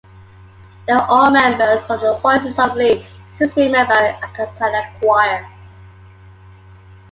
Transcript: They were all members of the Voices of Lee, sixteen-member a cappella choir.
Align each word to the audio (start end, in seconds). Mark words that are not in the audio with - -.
They 0.87 0.95
were 0.95 1.01
all 1.07 1.29
members 1.29 1.87
of 1.87 2.01
the 2.01 2.17
Voices 2.23 2.57
of 2.57 2.73
Lee, 2.75 3.05
sixteen-member 3.37 3.93
a 3.93 4.27
cappella 4.33 4.89
choir. 4.99 5.47